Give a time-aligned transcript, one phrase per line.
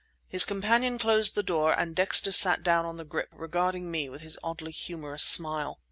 [0.27, 4.21] His companion closed the door and Dexter sat down on the grip, regarding me with
[4.21, 5.77] his oddly humorous smile.